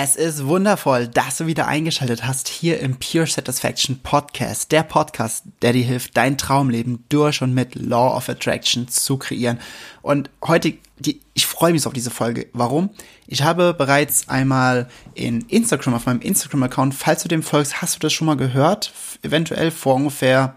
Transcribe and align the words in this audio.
Es 0.00 0.14
ist 0.14 0.46
wundervoll, 0.46 1.08
dass 1.08 1.38
du 1.38 1.46
wieder 1.48 1.66
eingeschaltet 1.66 2.24
hast 2.24 2.46
hier 2.46 2.78
im 2.78 3.00
Pure 3.00 3.26
Satisfaction 3.26 3.98
Podcast, 3.98 4.70
der 4.70 4.84
Podcast, 4.84 5.42
der 5.60 5.72
dir 5.72 5.82
hilft, 5.82 6.16
dein 6.16 6.38
Traumleben 6.38 7.02
durch 7.08 7.42
und 7.42 7.52
mit 7.52 7.74
Law 7.74 8.16
of 8.16 8.28
Attraction 8.28 8.86
zu 8.86 9.16
kreieren. 9.16 9.58
Und 10.00 10.30
heute, 10.46 10.74
die, 11.00 11.20
ich 11.34 11.46
freue 11.46 11.72
mich 11.72 11.84
auf 11.84 11.92
diese 11.92 12.12
Folge. 12.12 12.46
Warum? 12.52 12.90
Ich 13.26 13.42
habe 13.42 13.74
bereits 13.74 14.28
einmal 14.28 14.88
in 15.14 15.40
Instagram, 15.48 15.94
auf 15.94 16.06
meinem 16.06 16.20
Instagram-Account, 16.20 16.94
falls 16.94 17.24
du 17.24 17.28
dem 17.28 17.42
folgst, 17.42 17.82
hast 17.82 17.96
du 17.96 17.98
das 17.98 18.12
schon 18.12 18.28
mal 18.28 18.36
gehört? 18.36 18.92
Eventuell 19.22 19.72
vor 19.72 19.96
ungefähr 19.96 20.54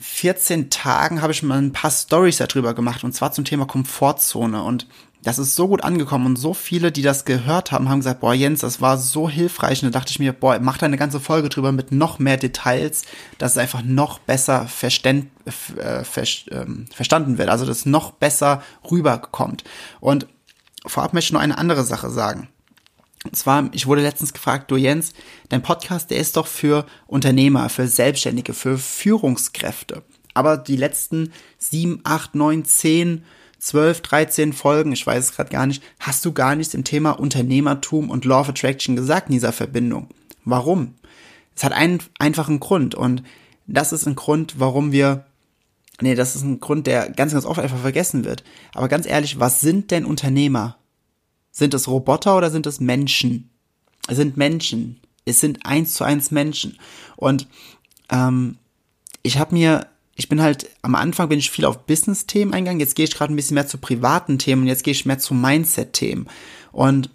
14 0.00 0.70
Tagen 0.70 1.22
habe 1.22 1.32
ich 1.32 1.44
mal 1.44 1.58
ein 1.58 1.72
paar 1.72 1.92
Stories 1.92 2.38
darüber 2.38 2.74
gemacht 2.74 3.04
und 3.04 3.14
zwar 3.14 3.30
zum 3.30 3.44
Thema 3.44 3.66
Komfortzone 3.66 4.60
und 4.60 4.88
das 5.22 5.38
ist 5.38 5.54
so 5.54 5.68
gut 5.68 5.84
angekommen 5.84 6.26
und 6.26 6.36
so 6.36 6.52
viele, 6.52 6.90
die 6.90 7.02
das 7.02 7.24
gehört 7.24 7.70
haben, 7.70 7.88
haben 7.88 8.00
gesagt, 8.00 8.20
boah 8.20 8.34
Jens, 8.34 8.60
das 8.60 8.80
war 8.80 8.98
so 8.98 9.28
hilfreich 9.28 9.82
und 9.82 9.92
da 9.92 9.98
dachte 9.98 10.10
ich 10.10 10.18
mir, 10.18 10.32
boah, 10.32 10.58
mach 10.60 10.78
da 10.78 10.86
eine 10.86 10.96
ganze 10.96 11.20
Folge 11.20 11.48
drüber 11.48 11.70
mit 11.70 11.92
noch 11.92 12.18
mehr 12.18 12.36
Details, 12.36 13.02
dass 13.38 13.52
es 13.52 13.58
einfach 13.58 13.82
noch 13.82 14.18
besser 14.18 14.66
verständ, 14.66 15.28
äh, 15.44 16.04
ver, 16.04 16.22
äh, 16.22 16.66
verstanden 16.92 17.38
wird, 17.38 17.48
also 17.48 17.64
dass 17.64 17.78
es 17.78 17.86
noch 17.86 18.12
besser 18.12 18.62
rüberkommt. 18.90 19.62
Und 20.00 20.26
vorab 20.86 21.12
möchte 21.12 21.28
ich 21.28 21.32
nur 21.32 21.40
eine 21.40 21.58
andere 21.58 21.84
Sache 21.84 22.10
sagen. 22.10 22.48
Und 23.24 23.36
zwar, 23.36 23.68
ich 23.70 23.86
wurde 23.86 24.02
letztens 24.02 24.32
gefragt, 24.32 24.70
du 24.72 24.76
Jens, 24.76 25.12
dein 25.48 25.62
Podcast, 25.62 26.10
der 26.10 26.18
ist 26.18 26.36
doch 26.36 26.48
für 26.48 26.84
Unternehmer, 27.06 27.68
für 27.68 27.86
Selbstständige, 27.86 28.54
für 28.54 28.76
Führungskräfte. 28.76 30.02
Aber 30.34 30.56
die 30.56 30.76
letzten 30.76 31.32
sieben, 31.58 32.00
acht, 32.02 32.34
neun, 32.34 32.64
zehn 32.64 33.24
12, 33.62 34.00
13 34.00 34.52
Folgen, 34.52 34.90
ich 34.90 35.06
weiß 35.06 35.24
es 35.24 35.36
gerade 35.36 35.50
gar 35.50 35.66
nicht, 35.66 35.84
hast 36.00 36.24
du 36.24 36.32
gar 36.32 36.56
nichts 36.56 36.74
im 36.74 36.82
Thema 36.82 37.12
Unternehmertum 37.12 38.10
und 38.10 38.24
Law 38.24 38.40
of 38.40 38.48
Attraction 38.48 38.96
gesagt 38.96 39.28
in 39.28 39.34
dieser 39.34 39.52
Verbindung. 39.52 40.08
Warum? 40.44 40.94
Es 41.54 41.62
hat 41.62 41.72
einen 41.72 42.00
einfachen 42.18 42.58
Grund 42.58 42.96
und 42.96 43.22
das 43.68 43.92
ist 43.92 44.04
ein 44.08 44.16
Grund, 44.16 44.58
warum 44.58 44.90
wir, 44.90 45.26
nee, 46.00 46.16
das 46.16 46.34
ist 46.34 46.42
ein 46.42 46.58
Grund, 46.58 46.88
der 46.88 47.10
ganz, 47.10 47.34
ganz 47.34 47.44
oft 47.44 47.60
einfach 47.60 47.78
vergessen 47.78 48.24
wird. 48.24 48.42
Aber 48.74 48.88
ganz 48.88 49.06
ehrlich, 49.06 49.38
was 49.38 49.60
sind 49.60 49.92
denn 49.92 50.06
Unternehmer? 50.06 50.76
Sind 51.52 51.72
es 51.72 51.86
Roboter 51.86 52.36
oder 52.36 52.50
sind 52.50 52.66
es 52.66 52.80
Menschen? 52.80 53.48
Es 54.08 54.16
sind 54.16 54.36
Menschen. 54.36 55.00
Es 55.24 55.38
sind 55.38 55.64
eins 55.64 55.94
zu 55.94 56.02
eins 56.02 56.32
Menschen. 56.32 56.80
Und 57.14 57.46
ähm, 58.10 58.58
ich 59.22 59.38
habe 59.38 59.54
mir 59.54 59.86
ich 60.22 60.28
bin 60.28 60.40
halt, 60.40 60.70
am 60.82 60.94
Anfang 60.94 61.28
bin 61.28 61.40
ich 61.40 61.50
viel 61.50 61.64
auf 61.64 61.84
Business-Themen 61.84 62.54
eingegangen, 62.54 62.78
jetzt 62.78 62.94
gehe 62.94 63.04
ich 63.04 63.12
gerade 63.12 63.32
ein 63.32 63.36
bisschen 63.36 63.56
mehr 63.56 63.66
zu 63.66 63.76
privaten 63.76 64.38
Themen 64.38 64.62
und 64.62 64.68
jetzt 64.68 64.84
gehe 64.84 64.92
ich 64.92 65.04
mehr 65.04 65.18
zu 65.18 65.34
Mindset-Themen. 65.34 66.28
Und 66.70 67.10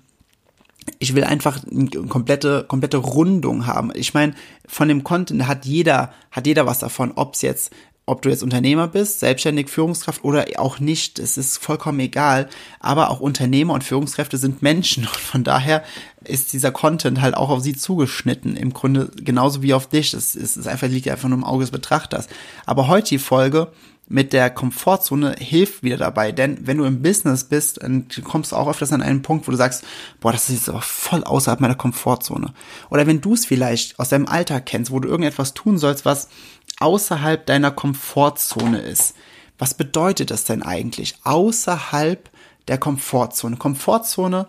ich 1.00 1.16
will 1.16 1.24
einfach 1.24 1.62
eine 1.72 1.88
komplette, 1.88 2.66
komplette 2.68 2.98
Rundung 2.98 3.66
haben. 3.66 3.94
Ich 3.96 4.14
meine, 4.14 4.34
von 4.68 4.90
dem 4.90 5.06
Content 5.06 5.48
hat 5.48 5.66
jeder, 5.66 6.12
hat 6.32 6.48
jeder 6.48 6.66
was 6.66 6.80
davon, 6.80 7.14
ob 7.16 7.36
es 7.36 7.44
jetzt 7.44 7.72
ob 8.08 8.22
du 8.22 8.30
jetzt 8.30 8.42
Unternehmer 8.42 8.88
bist, 8.88 9.20
selbstständig 9.20 9.70
Führungskraft 9.70 10.24
oder 10.24 10.46
auch 10.56 10.80
nicht, 10.80 11.20
es 11.20 11.38
ist 11.38 11.58
vollkommen 11.58 12.00
egal. 12.00 12.48
Aber 12.80 13.10
auch 13.10 13.20
Unternehmer 13.20 13.74
und 13.74 13.84
Führungskräfte 13.84 14.38
sind 14.38 14.62
Menschen 14.62 15.04
und 15.04 15.18
von 15.18 15.44
daher 15.44 15.84
ist 16.24 16.54
dieser 16.54 16.72
Content 16.72 17.22
halt 17.22 17.36
auch 17.36 17.50
auf 17.50 17.62
sie 17.62 17.76
zugeschnitten. 17.76 18.56
Im 18.56 18.74
Grunde 18.74 19.12
genauso 19.18 19.62
wie 19.62 19.74
auf 19.74 19.88
dich. 19.88 20.14
Es 20.14 20.36
ist 20.36 20.68
einfach, 20.68 20.88
liegt 20.88 21.10
einfach 21.10 21.28
nur 21.28 21.38
im 21.38 21.44
Auge 21.44 21.66
des 21.66 21.72
Betrachters. 21.72 22.28
Aber 22.66 22.88
heute 22.88 23.10
die 23.10 23.20
Folge 23.20 23.68
mit 24.10 24.32
der 24.32 24.50
Komfortzone 24.50 25.36
hilft 25.38 25.84
wieder 25.84 25.98
dabei, 25.98 26.32
denn 26.32 26.66
wenn 26.66 26.78
du 26.78 26.86
im 26.86 27.02
Business 27.02 27.44
bist, 27.44 27.84
dann 27.84 28.08
kommst 28.24 28.52
du 28.52 28.56
auch 28.56 28.70
öfters 28.70 28.94
an 28.94 29.02
einen 29.02 29.22
Punkt, 29.22 29.48
wo 29.48 29.52
du 29.52 29.58
sagst, 29.58 29.84
boah, 30.22 30.32
das 30.32 30.50
ist 30.50 30.56
jetzt 30.56 30.70
aber 30.70 30.82
voll 30.82 31.24
außerhalb 31.24 31.60
meiner 31.60 31.76
Komfortzone. 31.76 32.54
Oder 32.90 33.06
wenn 33.06 33.20
du 33.20 33.34
es 33.34 33.46
vielleicht 33.46 34.00
aus 34.00 34.10
deinem 34.10 34.28
Alltag 34.28 34.66
kennst, 34.66 34.92
wo 34.92 35.00
du 35.00 35.10
irgendetwas 35.10 35.54
tun 35.54 35.78
sollst, 35.78 36.06
was 36.06 36.30
außerhalb 36.80 37.46
deiner 37.46 37.72
Komfortzone 37.72 38.80
ist. 38.80 39.16
Was 39.58 39.74
bedeutet 39.74 40.32
das 40.32 40.44
denn 40.44 40.64
eigentlich? 40.64 41.16
Außerhalb 41.24 42.30
der 42.68 42.78
Komfortzone. 42.78 43.58
Komfortzone 43.58 44.48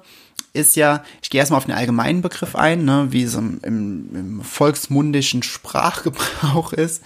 ist 0.59 0.77
ja, 0.77 1.03
ich 1.23 1.31
gehe 1.31 1.39
erstmal 1.39 1.59
auf 1.59 1.65
den 1.65 1.75
allgemeinen 1.75 2.21
Begriff 2.21 2.57
ein, 2.57 2.85
ne, 2.85 3.09
wie 3.11 3.23
es 3.23 3.35
im, 3.35 3.61
im, 3.63 4.09
im 4.15 4.41
volksmundischen 4.43 5.43
Sprachgebrauch 5.43 6.73
ist. 6.73 7.03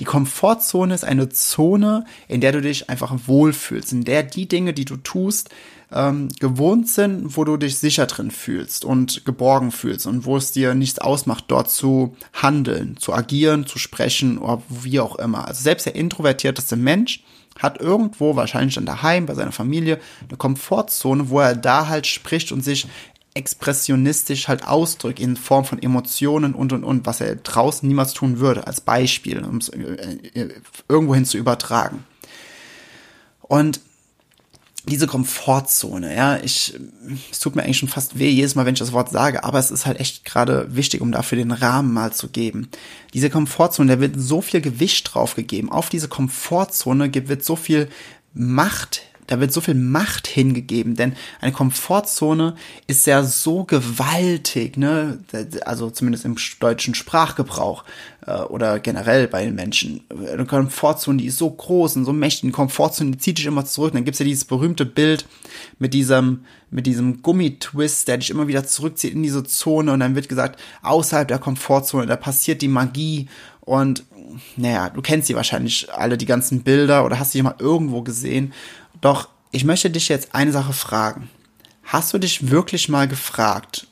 Die 0.00 0.04
Komfortzone 0.04 0.94
ist 0.94 1.04
eine 1.04 1.28
Zone, 1.28 2.04
in 2.28 2.40
der 2.40 2.52
du 2.52 2.60
dich 2.60 2.90
einfach 2.90 3.14
wohlfühlst, 3.26 3.92
in 3.92 4.04
der 4.04 4.22
die 4.22 4.48
Dinge, 4.48 4.72
die 4.72 4.84
du 4.84 4.96
tust, 4.96 5.50
ähm, 5.92 6.28
gewohnt 6.40 6.88
sind, 6.88 7.36
wo 7.36 7.44
du 7.44 7.56
dich 7.56 7.78
sicher 7.78 8.06
drin 8.06 8.30
fühlst 8.30 8.84
und 8.84 9.24
geborgen 9.24 9.70
fühlst 9.70 10.06
und 10.06 10.24
wo 10.24 10.36
es 10.36 10.52
dir 10.52 10.74
nichts 10.74 10.98
ausmacht, 10.98 11.44
dort 11.48 11.70
zu 11.70 12.16
handeln, 12.32 12.96
zu 12.98 13.12
agieren, 13.12 13.66
zu 13.66 13.78
sprechen 13.78 14.38
oder 14.38 14.62
wie 14.68 15.00
auch 15.00 15.16
immer. 15.16 15.46
Also 15.46 15.62
selbst 15.62 15.86
der 15.86 15.94
introvertierteste 15.94 16.76
Mensch 16.76 17.22
hat 17.58 17.80
irgendwo, 17.80 18.36
wahrscheinlich 18.36 18.74
dann 18.74 18.86
daheim, 18.86 19.26
bei 19.26 19.34
seiner 19.34 19.52
Familie, 19.52 20.00
eine 20.28 20.36
Komfortzone, 20.36 21.30
wo 21.30 21.40
er 21.40 21.54
da 21.54 21.88
halt 21.88 22.06
spricht 22.06 22.52
und 22.52 22.62
sich 22.62 22.86
expressionistisch 23.34 24.48
halt 24.48 24.66
ausdrückt 24.66 25.20
in 25.20 25.36
Form 25.36 25.64
von 25.64 25.82
Emotionen 25.82 26.54
und 26.54 26.72
und 26.72 26.84
und, 26.84 27.06
was 27.06 27.20
er 27.20 27.36
draußen 27.36 27.86
niemals 27.86 28.14
tun 28.14 28.38
würde, 28.38 28.66
als 28.66 28.80
Beispiel, 28.80 29.44
um 29.44 29.58
es 29.58 29.68
äh, 29.68 30.18
äh, 30.34 30.48
irgendwohin 30.88 31.26
zu 31.26 31.36
übertragen. 31.36 32.04
Und 33.42 33.80
diese 34.88 35.06
Komfortzone, 35.06 36.14
ja, 36.14 36.38
ich, 36.38 36.78
es 37.30 37.40
tut 37.40 37.56
mir 37.56 37.62
eigentlich 37.62 37.78
schon 37.78 37.88
fast 37.88 38.18
weh 38.18 38.30
jedes 38.30 38.54
Mal, 38.54 38.66
wenn 38.66 38.74
ich 38.74 38.80
das 38.80 38.92
Wort 38.92 39.10
sage, 39.10 39.42
aber 39.42 39.58
es 39.58 39.70
ist 39.70 39.84
halt 39.84 39.98
echt 39.98 40.24
gerade 40.24 40.74
wichtig, 40.74 41.00
um 41.00 41.10
dafür 41.10 41.36
den 41.36 41.50
Rahmen 41.50 41.92
mal 41.92 42.12
zu 42.12 42.28
geben. 42.28 42.68
Diese 43.12 43.28
Komfortzone, 43.28 43.96
da 43.96 44.00
wird 44.00 44.14
so 44.16 44.40
viel 44.40 44.60
Gewicht 44.60 45.12
drauf 45.12 45.34
gegeben. 45.34 45.72
Auf 45.72 45.88
diese 45.88 46.08
Komfortzone 46.08 47.12
wird 47.12 47.44
so 47.44 47.56
viel 47.56 47.88
Macht 48.32 49.02
da 49.26 49.40
wird 49.40 49.52
so 49.52 49.60
viel 49.60 49.74
Macht 49.74 50.26
hingegeben, 50.26 50.94
denn 50.94 51.14
eine 51.40 51.52
Komfortzone 51.52 52.54
ist 52.86 53.06
ja 53.06 53.22
so 53.22 53.64
gewaltig, 53.64 54.76
ne? 54.76 55.18
Also 55.64 55.90
zumindest 55.90 56.24
im 56.24 56.36
deutschen 56.60 56.94
Sprachgebrauch 56.94 57.84
äh, 58.26 58.40
oder 58.40 58.78
generell 58.78 59.28
bei 59.28 59.44
den 59.44 59.54
Menschen. 59.54 60.02
Eine 60.10 60.46
Komfortzone, 60.46 61.18
die 61.18 61.26
ist 61.26 61.38
so 61.38 61.50
groß 61.50 61.96
und 61.96 62.04
so 62.04 62.12
mächtig. 62.12 62.44
Eine 62.44 62.52
Komfortzone, 62.52 63.12
die 63.12 63.18
zieht 63.18 63.38
dich 63.38 63.46
immer 63.46 63.64
zurück. 63.64 63.92
Und 63.92 63.96
dann 63.96 64.04
gibt's 64.04 64.18
ja 64.18 64.26
dieses 64.26 64.44
berühmte 64.44 64.86
Bild 64.86 65.26
mit 65.78 65.94
diesem, 65.94 66.44
mit 66.70 66.86
diesem 66.86 67.22
Gummitwist, 67.22 68.08
der 68.08 68.18
dich 68.18 68.30
immer 68.30 68.48
wieder 68.48 68.66
zurückzieht 68.66 69.14
in 69.14 69.22
diese 69.22 69.44
Zone 69.44 69.92
und 69.92 70.00
dann 70.00 70.14
wird 70.14 70.28
gesagt, 70.28 70.60
außerhalb 70.82 71.28
der 71.28 71.38
Komfortzone, 71.38 72.06
da 72.06 72.16
passiert 72.16 72.62
die 72.62 72.68
Magie 72.68 73.28
und 73.60 74.04
naja, 74.56 74.90
du 74.90 75.02
kennst 75.02 75.28
sie 75.28 75.34
wahrscheinlich 75.34 75.92
alle, 75.92 76.16
die 76.16 76.26
ganzen 76.26 76.62
Bilder 76.62 77.04
oder 77.04 77.18
hast 77.18 77.32
sie 77.32 77.42
mal 77.42 77.56
irgendwo 77.58 78.02
gesehen. 78.02 78.52
Doch 79.00 79.28
ich 79.50 79.64
möchte 79.64 79.90
dich 79.90 80.08
jetzt 80.08 80.34
eine 80.34 80.52
Sache 80.52 80.72
fragen. 80.72 81.30
Hast 81.84 82.12
du 82.12 82.18
dich 82.18 82.50
wirklich 82.50 82.88
mal 82.88 83.08
gefragt, 83.08 83.86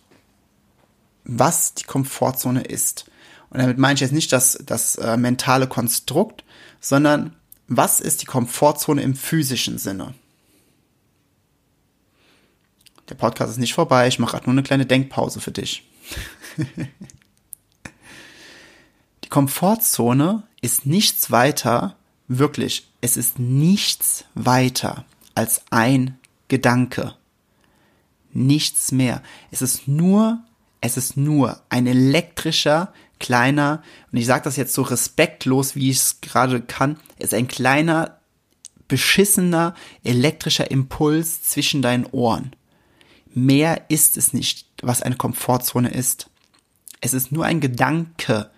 was 1.24 1.74
die 1.74 1.84
Komfortzone 1.84 2.62
ist? 2.62 3.06
Und 3.50 3.60
damit 3.60 3.78
meine 3.78 3.94
ich 3.94 4.00
jetzt 4.00 4.12
nicht 4.12 4.32
das, 4.32 4.58
das 4.66 4.96
äh, 4.96 5.16
mentale 5.16 5.68
Konstrukt, 5.68 6.44
sondern 6.80 7.36
was 7.68 8.00
ist 8.00 8.22
die 8.22 8.26
Komfortzone 8.26 9.00
im 9.00 9.14
physischen 9.14 9.78
Sinne? 9.78 10.14
Der 13.08 13.14
Podcast 13.14 13.52
ist 13.52 13.58
nicht 13.58 13.74
vorbei, 13.74 14.08
ich 14.08 14.18
mache 14.18 14.32
gerade 14.32 14.46
nur 14.46 14.54
eine 14.54 14.62
kleine 14.62 14.86
Denkpause 14.86 15.40
für 15.40 15.52
dich. 15.52 15.88
die 19.24 19.28
Komfortzone 19.28 20.42
ist 20.62 20.84
nichts 20.84 21.30
weiter 21.30 21.96
Wirklich, 22.28 22.88
es 23.00 23.16
ist 23.16 23.38
nichts 23.38 24.24
weiter 24.34 25.04
als 25.34 25.62
ein 25.70 26.18
Gedanke. 26.48 27.14
Nichts 28.32 28.92
mehr. 28.92 29.22
Es 29.50 29.62
ist 29.62 29.86
nur, 29.86 30.42
es 30.80 30.96
ist 30.96 31.16
nur 31.16 31.60
ein 31.68 31.86
elektrischer, 31.86 32.92
kleiner, 33.20 33.82
und 34.10 34.18
ich 34.18 34.26
sage 34.26 34.44
das 34.44 34.56
jetzt 34.56 34.74
so 34.74 34.82
respektlos, 34.82 35.76
wie 35.76 35.90
ich 35.90 35.98
es 35.98 36.20
gerade 36.20 36.60
kann, 36.60 36.98
es 37.18 37.26
ist 37.26 37.34
ein 37.34 37.48
kleiner 37.48 38.18
beschissener 38.88 39.74
elektrischer 40.02 40.70
Impuls 40.70 41.42
zwischen 41.42 41.80
deinen 41.80 42.06
Ohren. 42.06 42.54
Mehr 43.32 43.86
ist 43.88 44.16
es 44.16 44.32
nicht, 44.32 44.66
was 44.82 45.02
eine 45.02 45.16
Komfortzone 45.16 45.90
ist. 45.90 46.30
Es 47.00 47.14
ist 47.14 47.32
nur 47.32 47.44
ein 47.44 47.60
Gedanke. 47.60 48.50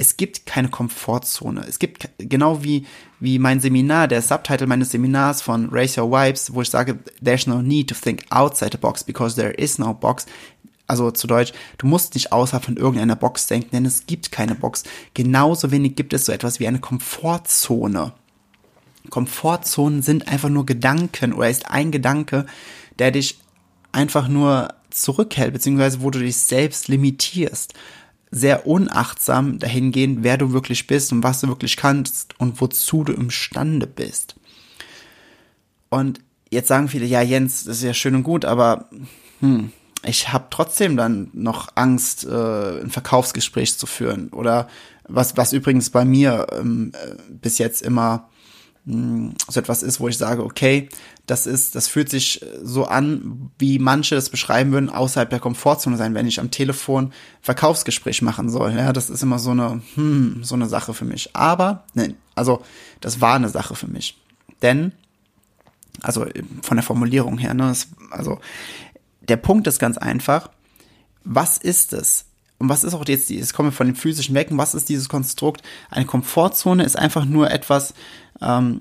Es 0.00 0.16
gibt 0.16 0.46
keine 0.46 0.70
Komfortzone. 0.70 1.62
Es 1.68 1.78
gibt 1.78 2.08
genau 2.16 2.64
wie, 2.64 2.86
wie 3.18 3.38
mein 3.38 3.60
Seminar, 3.60 4.08
der 4.08 4.22
Subtitle 4.22 4.66
meines 4.66 4.92
Seminars 4.92 5.42
von 5.42 5.68
Raise 5.70 6.00
Your 6.00 6.10
Vibes, 6.10 6.54
wo 6.54 6.62
ich 6.62 6.70
sage, 6.70 7.00
there's 7.22 7.46
no 7.46 7.60
need 7.60 7.90
to 7.90 7.94
think 7.94 8.24
outside 8.30 8.70
the 8.72 8.78
box 8.78 9.04
because 9.04 9.36
there 9.36 9.52
is 9.52 9.78
no 9.78 9.92
box. 9.92 10.24
Also 10.86 11.10
zu 11.10 11.26
Deutsch, 11.26 11.52
du 11.76 11.86
musst 11.86 12.14
nicht 12.14 12.32
außerhalb 12.32 12.64
von 12.64 12.78
irgendeiner 12.78 13.14
Box 13.14 13.46
denken, 13.46 13.72
denn 13.72 13.84
es 13.84 14.06
gibt 14.06 14.32
keine 14.32 14.54
Box. 14.54 14.84
Genauso 15.12 15.70
wenig 15.70 15.96
gibt 15.96 16.14
es 16.14 16.24
so 16.24 16.32
etwas 16.32 16.60
wie 16.60 16.66
eine 16.66 16.80
Komfortzone. 16.80 18.14
Komfortzonen 19.10 20.00
sind 20.00 20.28
einfach 20.28 20.48
nur 20.48 20.64
Gedanken 20.64 21.34
oder 21.34 21.50
ist 21.50 21.70
ein 21.70 21.90
Gedanke, 21.90 22.46
der 22.98 23.10
dich 23.10 23.38
einfach 23.92 24.28
nur 24.28 24.68
zurückhält, 24.88 25.52
beziehungsweise 25.52 26.00
wo 26.00 26.10
du 26.10 26.20
dich 26.20 26.38
selbst 26.38 26.88
limitierst. 26.88 27.74
Sehr 28.30 28.66
unachtsam 28.66 29.58
dahingehend, 29.58 30.22
wer 30.22 30.38
du 30.38 30.52
wirklich 30.52 30.86
bist 30.86 31.12
und 31.12 31.22
was 31.22 31.40
du 31.40 31.48
wirklich 31.48 31.76
kannst 31.76 32.38
und 32.38 32.60
wozu 32.60 33.04
du 33.04 33.12
imstande 33.12 33.86
bist. 33.86 34.36
Und 35.88 36.20
jetzt 36.50 36.68
sagen 36.68 36.88
viele, 36.88 37.06
ja 37.06 37.22
Jens, 37.22 37.64
das 37.64 37.78
ist 37.78 37.82
ja 37.82 37.94
schön 37.94 38.14
und 38.14 38.22
gut, 38.22 38.44
aber 38.44 38.88
hm, 39.40 39.72
ich 40.04 40.32
habe 40.32 40.46
trotzdem 40.50 40.96
dann 40.96 41.30
noch 41.32 41.68
Angst, 41.74 42.24
äh, 42.24 42.80
ein 42.80 42.90
Verkaufsgespräch 42.90 43.76
zu 43.76 43.86
führen. 43.86 44.28
Oder 44.28 44.68
was, 45.08 45.36
was 45.36 45.52
übrigens 45.52 45.90
bei 45.90 46.04
mir 46.04 46.46
ähm, 46.52 46.92
äh, 46.94 47.16
bis 47.28 47.58
jetzt 47.58 47.82
immer 47.82 48.28
so 48.86 49.60
etwas 49.60 49.82
ist, 49.82 50.00
wo 50.00 50.08
ich 50.08 50.16
sage, 50.16 50.42
okay, 50.42 50.88
das 51.26 51.46
ist, 51.46 51.74
das 51.74 51.86
fühlt 51.86 52.08
sich 52.08 52.44
so 52.62 52.86
an, 52.86 53.50
wie 53.58 53.78
manche 53.78 54.16
es 54.16 54.30
beschreiben 54.30 54.72
würden, 54.72 54.88
außerhalb 54.88 55.28
der 55.28 55.38
Komfortzone 55.38 55.96
sein, 55.96 56.14
wenn 56.14 56.26
ich 56.26 56.40
am 56.40 56.50
Telefon 56.50 57.12
Verkaufsgespräch 57.42 58.22
machen 58.22 58.48
soll. 58.48 58.72
Ja, 58.72 58.92
das 58.92 59.10
ist 59.10 59.22
immer 59.22 59.38
so 59.38 59.50
eine, 59.50 59.82
hm, 59.94 60.42
so 60.42 60.54
eine 60.54 60.68
Sache 60.68 60.94
für 60.94 61.04
mich. 61.04 61.36
Aber, 61.36 61.84
ne, 61.94 62.14
also, 62.34 62.62
das 63.00 63.20
war 63.20 63.34
eine 63.34 63.50
Sache 63.50 63.74
für 63.74 63.86
mich. 63.86 64.18
Denn, 64.62 64.92
also 66.00 66.26
von 66.62 66.76
der 66.76 66.84
Formulierung 66.84 67.38
her, 67.38 67.52
ne, 67.52 67.68
das, 67.68 67.88
also, 68.10 68.40
der 69.20 69.36
Punkt 69.36 69.66
ist 69.66 69.78
ganz 69.78 69.98
einfach, 69.98 70.50
was 71.22 71.58
ist 71.58 71.92
es? 71.92 72.24
Und 72.58 72.68
was 72.68 72.84
ist 72.84 72.92
auch 72.92 73.06
jetzt, 73.08 73.30
es 73.30 73.54
kommen 73.54 73.68
wir 73.68 73.72
von 73.72 73.86
dem 73.86 73.96
physischen 73.96 74.36
und 74.36 74.58
was 74.58 74.74
ist 74.74 74.90
dieses 74.90 75.08
Konstrukt? 75.08 75.62
Eine 75.90 76.04
Komfortzone 76.04 76.84
ist 76.84 76.98
einfach 76.98 77.24
nur 77.24 77.50
etwas, 77.50 77.94
ähm, 78.40 78.80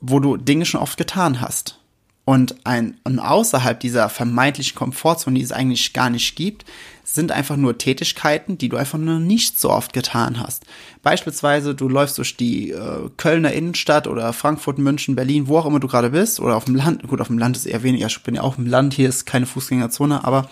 wo 0.00 0.20
du 0.20 0.36
Dinge 0.36 0.64
schon 0.64 0.80
oft 0.80 0.96
getan 0.96 1.40
hast. 1.40 1.80
Und 2.24 2.64
ein 2.64 2.96
und 3.02 3.18
außerhalb 3.18 3.80
dieser 3.80 4.08
vermeintlichen 4.08 4.76
Komfortzone, 4.76 5.38
die 5.38 5.44
es 5.44 5.52
eigentlich 5.52 5.92
gar 5.92 6.10
nicht 6.10 6.36
gibt, 6.36 6.64
sind 7.02 7.32
einfach 7.32 7.56
nur 7.56 7.76
Tätigkeiten, 7.76 8.56
die 8.56 8.68
du 8.68 8.76
einfach 8.76 8.98
nur 8.98 9.18
nicht 9.18 9.58
so 9.58 9.70
oft 9.70 9.92
getan 9.92 10.38
hast. 10.38 10.64
Beispielsweise, 11.02 11.74
du 11.74 11.88
läufst 11.88 12.18
durch 12.18 12.36
die 12.36 12.70
äh, 12.70 13.10
Kölner 13.16 13.52
Innenstadt 13.52 14.06
oder 14.06 14.32
Frankfurt, 14.32 14.78
München, 14.78 15.16
Berlin, 15.16 15.48
wo 15.48 15.58
auch 15.58 15.66
immer 15.66 15.80
du 15.80 15.88
gerade 15.88 16.10
bist, 16.10 16.38
oder 16.38 16.56
auf 16.56 16.66
dem 16.66 16.76
Land. 16.76 17.02
Gut, 17.08 17.20
auf 17.20 17.26
dem 17.26 17.38
Land 17.38 17.56
ist 17.56 17.66
eher 17.66 17.82
weniger. 17.82 18.06
Ich 18.06 18.22
bin 18.22 18.36
ja 18.36 18.42
auch 18.42 18.58
im 18.58 18.66
Land, 18.66 18.94
hier 18.94 19.08
ist 19.08 19.26
keine 19.26 19.46
Fußgängerzone, 19.46 20.22
aber 20.22 20.48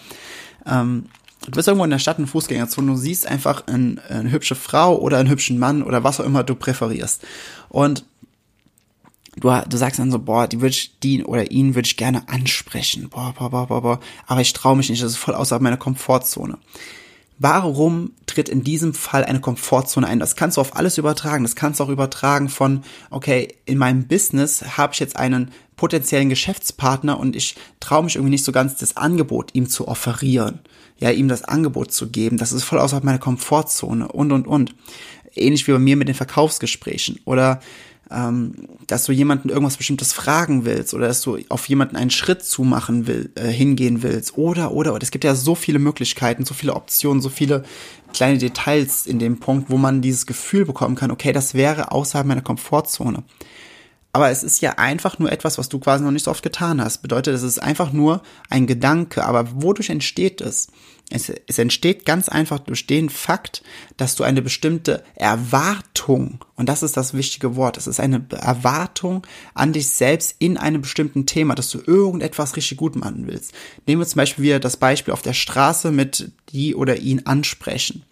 ähm, 0.67 1.05
du 1.45 1.53
bist 1.53 1.69
irgendwo 1.69 1.85
in 1.85 1.91
der 1.91 2.01
Stadt 2.01 2.19
in 2.19 2.27
Fußgängerzone, 2.27 2.91
du 2.91 2.97
siehst 2.97 3.27
einfach 3.27 3.69
ein, 3.69 4.01
eine 4.09 4.33
hübsche 4.33 4.57
Frau 4.57 4.99
oder 4.99 5.19
einen 5.19 5.31
hübschen 5.31 5.59
Mann 5.61 5.85
oder 5.85 6.03
was 6.03 6.19
auch 6.19 6.25
immer 6.25 6.43
du 6.43 6.57
präferierst. 6.57 7.25
Und 7.69 8.05
du, 9.41 9.63
du 9.69 9.77
sagst 9.77 9.99
dann 9.99 10.11
so, 10.11 10.19
boah, 10.19 10.47
die 10.47 10.61
würde 10.61 10.75
ich, 10.75 10.99
die 11.01 11.25
oder 11.25 11.51
ihn 11.51 11.75
würde 11.75 11.87
ich 11.87 11.97
gerne 11.97 12.29
ansprechen. 12.29 13.09
Boah, 13.09 13.35
boah, 13.37 13.51
boah, 13.51 13.67
boah, 13.67 13.83
boah. 13.83 14.01
Aber 14.27 14.41
ich 14.41 14.53
traue 14.53 14.77
mich 14.77 14.91
nicht, 14.91 15.03
das 15.03 15.13
ist 15.13 15.19
voll 15.19 15.35
außerhalb 15.35 15.63
meiner 15.63 15.77
Komfortzone. 15.77 16.59
Warum 17.41 18.11
tritt 18.27 18.49
in 18.49 18.65
diesem 18.65 18.95
Fall 18.95 19.25
eine 19.25 19.41
Komfortzone 19.41 20.07
ein? 20.09 20.19
Das 20.19 20.35
kannst 20.35 20.57
du 20.57 20.61
auf 20.61 20.75
alles 20.75 20.99
übertragen. 20.99 21.45
Das 21.45 21.55
kannst 21.55 21.79
du 21.79 21.85
auch 21.85 21.89
übertragen 21.89 22.49
von, 22.49 22.83
okay, 23.11 23.55
in 23.65 23.79
meinem 23.79 24.09
Business 24.09 24.77
habe 24.77 24.93
ich 24.93 24.99
jetzt 24.99 25.17
einen 25.17 25.53
potenziellen 25.77 26.29
Geschäftspartner 26.29 27.21
und 27.21 27.37
ich 27.37 27.55
traue 27.79 28.03
mich 28.03 28.17
irgendwie 28.17 28.33
nicht 28.33 28.45
so 28.45 28.51
ganz, 28.51 28.77
das 28.77 28.97
Angebot 28.97 29.55
ihm 29.55 29.69
zu 29.69 29.87
offerieren. 29.87 30.59
Ja, 30.99 31.11
ihm 31.11 31.29
das 31.29 31.45
Angebot 31.45 31.93
zu 31.93 32.09
geben. 32.09 32.39
Das 32.39 32.51
ist 32.51 32.65
voll 32.65 32.81
außerhalb 32.81 33.05
meiner 33.05 33.21
Komfortzone 33.21 34.09
und, 34.09 34.33
und, 34.33 34.49
und. 34.49 34.75
Ähnlich 35.37 35.69
wie 35.69 35.73
bei 35.73 35.79
mir 35.79 35.95
mit 35.95 36.09
den 36.09 36.17
Verkaufsgesprächen. 36.17 37.21
Oder 37.25 37.61
ähm, 38.11 38.55
dass 38.87 39.05
du 39.05 39.13
jemanden 39.13 39.49
irgendwas 39.49 39.77
Bestimmtes 39.77 40.13
fragen 40.13 40.65
willst 40.65 40.95
oder 40.95 41.09
dass 41.09 41.23
du 41.23 41.39
auf 41.49 41.69
jemanden 41.69 41.97
einen 41.97 42.11
Schritt 42.11 42.43
zumachen 42.43 43.07
will, 43.07 43.31
äh, 43.35 43.49
hingehen 43.49 44.03
willst 44.03 44.39
oder, 44.39 44.73
oder, 44.73 44.95
oder. 44.95 45.03
Es 45.03 45.11
gibt 45.11 45.25
ja 45.25 45.35
so 45.35 45.55
viele 45.55 45.79
Möglichkeiten, 45.79 46.45
so 46.45 46.55
viele 46.55 46.75
Optionen, 46.75 47.21
so 47.21 47.29
viele 47.29 47.65
kleine 48.13 48.39
Details 48.39 49.07
in 49.07 49.19
dem 49.19 49.41
Punkt, 49.41 49.71
wo 49.71 49.77
man 49.77 50.01
dieses 50.01 50.27
Gefühl 50.27 50.65
bekommen 50.65 50.95
kann, 50.95 51.11
okay, 51.11 51.33
das 51.33 51.55
wäre 51.55 51.93
außerhalb 51.93 52.27
meiner 52.27 52.43
Komfortzone. 52.43 53.25
Aber 54.13 54.31
es 54.31 54.43
ist 54.43 54.63
ja 54.63 54.73
einfach 54.73 55.19
nur 55.19 55.31
etwas, 55.31 55.59
was 55.59 55.69
du 55.69 55.79
quasi 55.79 56.03
noch 56.03 56.11
nicht 56.11 56.25
so 56.25 56.31
oft 56.31 56.43
getan 56.43 56.81
hast. 56.81 57.03
Bedeutet, 57.03 57.35
es 57.35 57.43
ist 57.43 57.59
einfach 57.59 57.93
nur 57.93 58.23
ein 58.49 58.67
Gedanke. 58.67 59.25
Aber 59.25 59.63
wodurch 59.63 59.91
entsteht 59.91 60.41
es? 60.41 60.69
Es, 61.11 61.33
es 61.47 61.59
entsteht 61.59 62.05
ganz 62.05 62.29
einfach 62.29 62.59
durch 62.59 62.87
den 62.87 63.09
Fakt, 63.09 63.63
dass 63.97 64.15
du 64.15 64.25
eine 64.25 64.43
bestimmte 64.43 65.03
Erwartung, 65.15 66.45
und 66.55 66.69
das 66.69 66.83
ist 66.83 66.99
das 66.99 67.15
wichtige 67.15 67.57
Wort, 67.57 67.79
es 67.79 67.87
ist 67.87 67.99
eine 67.99 68.27
Erwartung 68.31 69.27
an 69.55 69.73
dich 69.73 69.89
selbst 69.89 70.37
in 70.39 70.59
einem 70.59 70.83
bestimmten 70.83 71.25
Thema, 71.25 71.55
dass 71.55 71.71
du 71.71 71.81
irgendetwas 71.87 72.57
richtig 72.57 72.77
gut 72.77 72.95
machen 72.95 73.27
willst. 73.27 73.53
Nehmen 73.87 74.03
wir 74.03 74.07
zum 74.07 74.19
Beispiel 74.19 74.45
wieder 74.45 74.61
das 74.61 74.77
Beispiel 74.77 75.15
auf 75.15 75.23
der 75.23 75.33
Straße 75.33 75.93
mit 75.93 76.31
die 76.51 76.75
oder 76.75 76.99
ihn 76.99 77.25
ansprechen. 77.25 78.05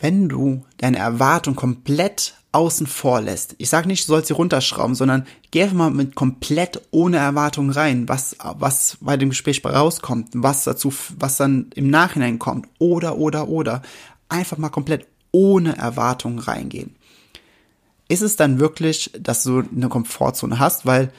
Wenn 0.00 0.28
du 0.28 0.64
deine 0.78 0.98
Erwartung 0.98 1.54
komplett 1.54 2.34
außen 2.52 2.86
vor 2.86 3.20
lässt. 3.20 3.54
Ich 3.58 3.68
sage 3.68 3.88
nicht, 3.88 4.08
du 4.08 4.12
sollst 4.12 4.28
sie 4.28 4.34
runterschrauben, 4.34 4.94
sondern 4.94 5.26
geh 5.50 5.62
einfach 5.62 5.76
mal 5.76 5.90
mit 5.90 6.14
komplett 6.14 6.80
ohne 6.90 7.18
Erwartung 7.18 7.70
rein, 7.70 8.08
was, 8.08 8.36
was 8.40 8.98
bei 9.00 9.16
dem 9.16 9.30
Gespräch 9.30 9.62
rauskommt, 9.64 10.30
was 10.32 10.64
dazu, 10.64 10.92
was 11.18 11.36
dann 11.36 11.70
im 11.74 11.90
Nachhinein 11.90 12.38
kommt, 12.38 12.66
oder, 12.78 13.18
oder, 13.18 13.48
oder. 13.48 13.82
Einfach 14.28 14.56
mal 14.58 14.70
komplett 14.70 15.06
ohne 15.30 15.76
Erwartung 15.76 16.38
reingehen. 16.38 16.96
Ist 18.08 18.22
es 18.22 18.36
dann 18.36 18.58
wirklich, 18.58 19.10
dass 19.18 19.42
du 19.42 19.62
eine 19.74 19.90
Komfortzone 19.90 20.58
hast, 20.58 20.86
weil 20.86 21.12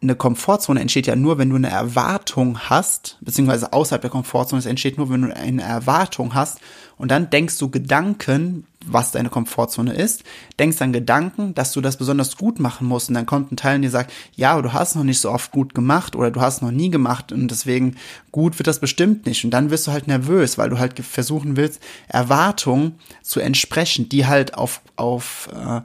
eine 0.00 0.14
Komfortzone 0.14 0.80
entsteht 0.80 1.08
ja 1.08 1.16
nur, 1.16 1.38
wenn 1.38 1.50
du 1.50 1.56
eine 1.56 1.70
Erwartung 1.70 2.58
hast, 2.60 3.16
beziehungsweise 3.20 3.72
außerhalb 3.72 4.00
der 4.00 4.10
Komfortzone, 4.10 4.60
es 4.60 4.66
entsteht 4.66 4.96
nur, 4.96 5.10
wenn 5.10 5.22
du 5.22 5.34
eine 5.34 5.62
Erwartung 5.62 6.34
hast. 6.34 6.60
Und 6.96 7.10
dann 7.10 7.30
denkst 7.30 7.58
du 7.58 7.68
Gedanken, 7.68 8.64
was 8.84 9.12
deine 9.12 9.28
Komfortzone 9.28 9.92
ist, 9.94 10.24
denkst 10.58 10.78
dann 10.78 10.92
Gedanken, 10.92 11.54
dass 11.54 11.72
du 11.72 11.80
das 11.80 11.96
besonders 11.96 12.36
gut 12.36 12.60
machen 12.60 12.86
musst. 12.86 13.08
Und 13.08 13.14
dann 13.14 13.26
kommt 13.26 13.50
ein 13.50 13.56
Teil 13.56 13.76
in 13.76 13.82
dir 13.82 13.90
sagt, 13.90 14.12
ja, 14.36 14.52
aber 14.52 14.62
du 14.62 14.72
hast 14.72 14.94
noch 14.94 15.04
nicht 15.04 15.20
so 15.20 15.30
oft 15.30 15.50
gut 15.50 15.74
gemacht 15.74 16.14
oder 16.14 16.30
du 16.30 16.40
hast 16.40 16.62
noch 16.62 16.70
nie 16.70 16.90
gemacht 16.90 17.32
und 17.32 17.48
deswegen 17.48 17.96
gut 18.30 18.58
wird 18.58 18.66
das 18.68 18.80
bestimmt 18.80 19.26
nicht. 19.26 19.44
Und 19.44 19.50
dann 19.50 19.70
wirst 19.70 19.86
du 19.86 19.92
halt 19.92 20.06
nervös, 20.06 20.58
weil 20.58 20.70
du 20.70 20.78
halt 20.78 20.98
versuchen 21.00 21.56
willst, 21.56 21.80
Erwartungen 22.08 22.98
zu 23.22 23.40
entsprechen, 23.40 24.08
die 24.08 24.26
halt 24.26 24.54
auf, 24.54 24.80
auf, 24.96 25.48
äh, 25.54 25.80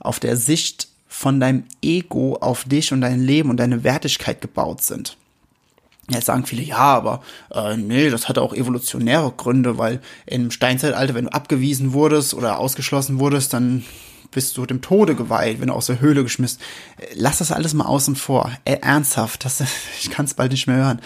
auf 0.00 0.20
der 0.20 0.36
Sicht 0.36 0.88
von 1.08 1.40
deinem 1.40 1.64
Ego 1.82 2.36
auf 2.36 2.64
dich 2.64 2.92
und 2.92 3.00
dein 3.00 3.20
Leben 3.20 3.50
und 3.50 3.56
deine 3.56 3.82
Wertigkeit 3.82 4.40
gebaut 4.40 4.82
sind. 4.82 5.16
Jetzt 6.10 6.26
sagen 6.26 6.46
viele, 6.46 6.62
ja, 6.62 6.78
aber 6.78 7.22
äh, 7.52 7.76
nee, 7.76 8.08
das 8.08 8.28
hatte 8.28 8.40
auch 8.40 8.54
evolutionäre 8.54 9.32
Gründe, 9.36 9.76
weil 9.76 10.00
im 10.24 10.50
Steinzeitalter, 10.50 11.14
wenn 11.14 11.26
du 11.26 11.32
abgewiesen 11.32 11.92
wurdest 11.92 12.32
oder 12.32 12.58
ausgeschlossen 12.58 13.18
wurdest, 13.18 13.52
dann 13.52 13.84
bist 14.30 14.56
du 14.56 14.64
dem 14.66 14.80
Tode 14.80 15.14
geweiht, 15.14 15.60
wenn 15.60 15.68
du 15.68 15.74
aus 15.74 15.86
der 15.86 16.00
Höhle 16.00 16.22
geschmissen. 16.22 16.60
Lass 17.14 17.38
das 17.38 17.52
alles 17.52 17.74
mal 17.74 17.86
außen 17.86 18.16
vor. 18.16 18.50
Äh, 18.64 18.78
ernsthaft, 18.80 19.44
das, 19.44 19.62
ich 20.00 20.10
kann 20.10 20.24
es 20.24 20.34
bald 20.34 20.52
nicht 20.52 20.66
mehr 20.66 20.76
hören. 20.76 21.00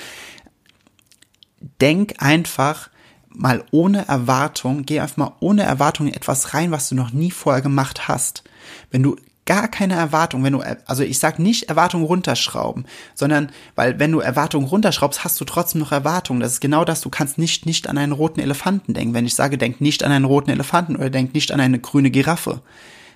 Denk 1.81 2.15
einfach 2.19 2.91
mal 3.29 3.65
ohne 3.71 4.07
Erwartung, 4.07 4.85
geh 4.85 5.01
einfach 5.01 5.17
mal 5.17 5.33
ohne 5.41 5.63
Erwartung 5.63 6.09
in 6.09 6.15
etwas 6.15 6.55
rein, 6.55 6.71
was 6.71 6.89
du 6.89 6.95
noch 6.95 7.13
nie 7.13 7.31
vorher 7.31 7.63
gemacht 7.63 8.07
hast. 8.09 8.45
Wenn 8.91 9.03
du 9.03 9.17
gar 9.45 9.69
keine 9.69 9.95
Erwartung, 9.95 10.45
wenn 10.45 10.53
du, 10.53 10.61
also 10.87 11.03
ich 11.03 11.19
sag 11.19 11.39
nicht 11.39 11.69
Erwartung 11.69 12.05
runterschrauben, 12.05 12.87
sondern, 13.15 13.51
weil 13.75 13.99
wenn 13.99 14.13
du 14.13 14.21
Erwartung 14.21 14.65
runterschraubst, 14.65 15.25
hast 15.25 15.41
du 15.41 15.45
trotzdem 15.45 15.81
noch 15.81 15.93
Erwartung. 15.93 16.39
Das 16.39 16.53
ist 16.53 16.61
genau 16.61 16.85
das, 16.85 17.01
du 17.01 17.11
kannst 17.11 17.39
nicht, 17.39 17.67
nicht 17.67 17.89
an 17.89 17.99
einen 17.99 18.13
roten 18.13 18.41
Elefanten 18.41 18.95
denken. 18.95 19.15
Wenn 19.15 19.27
ich 19.27 19.35
sage, 19.35 19.59
denk 19.59 19.81
nicht 19.81 20.05
an 20.05 20.13
einen 20.13 20.25
roten 20.25 20.51
Elefanten 20.51 20.97
oder 20.97 21.11
denk 21.11 21.35
nicht 21.35 21.51
an 21.51 21.61
eine 21.61 21.81
grüne 21.81 22.11
Giraffe. 22.11 22.63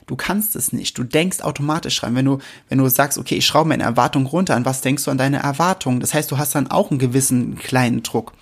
Du 0.07 0.15
kannst 0.15 0.55
es 0.55 0.73
nicht. 0.73 0.97
Du 0.99 1.05
denkst 1.05 1.41
automatisch 1.41 2.03
rein. 2.03 2.15
Wenn 2.15 2.25
du, 2.25 2.39
wenn 2.69 2.79
du 2.79 2.89
sagst, 2.89 3.19
okay, 3.19 3.37
ich 3.37 3.47
schraube 3.47 3.69
meine 3.69 3.83
Erwartung 3.83 4.27
runter, 4.27 4.55
an 4.55 4.65
was 4.65 4.81
denkst 4.81 5.05
du 5.05 5.11
an 5.11 5.19
deine 5.19 5.39
Erwartung? 5.39 6.01
Das 6.01 6.15
heißt, 6.15 6.31
du 6.31 6.39
hast 6.39 6.55
dann 6.55 6.71
auch 6.71 6.91
einen 6.91 7.01
gewissen 7.01 7.57
kleinen 7.57 8.03
Druck. 8.03 8.33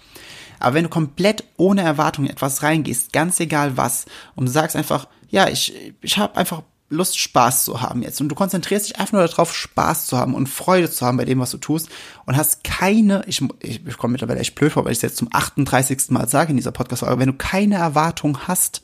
Aber 0.60 0.74
wenn 0.74 0.84
du 0.84 0.90
komplett 0.90 1.44
ohne 1.56 1.82
Erwartung 1.82 2.26
etwas 2.26 2.62
reingehst, 2.62 3.12
ganz 3.12 3.40
egal 3.40 3.76
was, 3.76 4.06
und 4.34 4.46
du 4.46 4.52
sagst 4.52 4.76
einfach, 4.76 5.08
ja, 5.30 5.48
ich, 5.48 5.94
ich 6.00 6.18
habe 6.18 6.36
einfach 6.36 6.62
Lust, 6.94 7.18
Spaß 7.18 7.64
zu 7.64 7.80
haben 7.80 8.02
jetzt. 8.02 8.20
Und 8.20 8.28
du 8.28 8.34
konzentrierst 8.34 8.88
dich 8.88 8.98
einfach 8.98 9.12
nur 9.12 9.26
darauf, 9.26 9.54
Spaß 9.54 10.06
zu 10.06 10.16
haben 10.16 10.34
und 10.34 10.48
Freude 10.48 10.90
zu 10.90 11.04
haben 11.04 11.16
bei 11.16 11.24
dem, 11.24 11.40
was 11.40 11.50
du 11.50 11.58
tust. 11.58 11.88
Und 12.26 12.36
hast 12.36 12.64
keine, 12.64 13.24
ich, 13.26 13.42
ich, 13.60 13.86
ich 13.86 13.96
komme 13.98 14.12
mittlerweile 14.12 14.40
echt 14.40 14.54
blöd 14.54 14.72
vor, 14.72 14.84
weil 14.84 14.92
ich 14.92 14.98
es 14.98 15.02
jetzt 15.02 15.16
zum 15.16 15.28
38. 15.32 16.10
Mal 16.10 16.28
sage 16.28 16.50
in 16.50 16.56
dieser 16.56 16.72
Podcast-Folge, 16.72 17.20
wenn 17.20 17.28
du 17.30 17.36
keine 17.36 17.76
Erwartung 17.76 18.38
hast, 18.46 18.82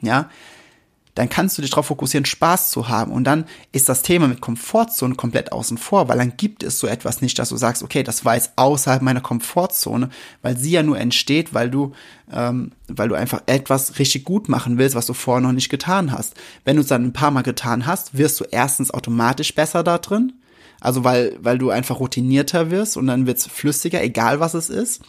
ja, 0.00 0.28
dann 1.14 1.28
kannst 1.28 1.58
du 1.58 1.62
dich 1.62 1.70
darauf 1.70 1.86
fokussieren, 1.86 2.24
Spaß 2.24 2.70
zu 2.70 2.88
haben. 2.88 3.12
Und 3.12 3.24
dann 3.24 3.44
ist 3.70 3.88
das 3.88 4.02
Thema 4.02 4.28
mit 4.28 4.40
Komfortzone 4.40 5.14
komplett 5.14 5.52
außen 5.52 5.76
vor, 5.76 6.08
weil 6.08 6.18
dann 6.18 6.36
gibt 6.36 6.62
es 6.62 6.78
so 6.78 6.86
etwas 6.86 7.20
nicht, 7.20 7.38
dass 7.38 7.50
du 7.50 7.56
sagst, 7.56 7.82
okay, 7.82 8.02
das 8.02 8.24
war 8.24 8.34
jetzt 8.34 8.52
außerhalb 8.56 9.02
meiner 9.02 9.20
Komfortzone, 9.20 10.08
weil 10.40 10.56
sie 10.56 10.70
ja 10.70 10.82
nur 10.82 10.98
entsteht, 10.98 11.52
weil 11.52 11.70
du, 11.70 11.92
ähm, 12.32 12.72
weil 12.88 13.08
du 13.08 13.14
einfach 13.14 13.42
etwas 13.46 13.98
richtig 13.98 14.24
gut 14.24 14.48
machen 14.48 14.78
willst, 14.78 14.94
was 14.94 15.06
du 15.06 15.12
vorher 15.12 15.42
noch 15.42 15.52
nicht 15.52 15.68
getan 15.68 16.12
hast. 16.12 16.34
Wenn 16.64 16.76
du 16.76 16.82
es 16.82 16.88
dann 16.88 17.04
ein 17.04 17.12
paar 17.12 17.30
Mal 17.30 17.42
getan 17.42 17.86
hast, 17.86 18.16
wirst 18.16 18.40
du 18.40 18.44
erstens 18.50 18.90
automatisch 18.90 19.54
besser 19.54 19.82
da 19.82 19.98
drin 19.98 20.32
also 20.82 21.04
weil, 21.04 21.38
weil 21.40 21.58
du 21.58 21.70
einfach 21.70 22.00
routinierter 22.00 22.72
wirst 22.72 22.96
und 22.96 23.06
dann 23.06 23.26
wird's 23.26 23.46
flüssiger, 23.46 24.02
egal 24.02 24.40
was 24.40 24.54
es 24.54 24.68
ist. 24.68 25.00